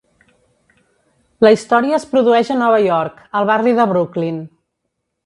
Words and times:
La 1.47 1.51
història 1.57 1.99
es 1.99 2.07
produeix 2.13 2.49
a 2.55 2.57
Nova 2.63 2.79
York, 2.87 3.21
al 3.41 3.47
barri 3.51 3.75
de 3.81 3.87
Brooklyn. 3.93 4.41